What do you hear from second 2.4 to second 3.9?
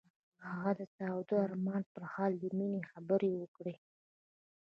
د مینې خبرې وکړې.